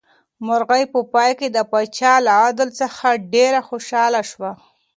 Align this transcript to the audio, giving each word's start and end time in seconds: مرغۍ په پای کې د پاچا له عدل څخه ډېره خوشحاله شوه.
مرغۍ 0.45 0.83
په 0.93 0.99
پای 1.13 1.31
کې 1.39 1.47
د 1.51 1.57
پاچا 1.71 2.13
له 2.25 2.31
عدل 2.45 2.69
څخه 2.81 3.07
ډېره 3.33 3.59
خوشحاله 3.69 4.21
شوه. 4.31 4.51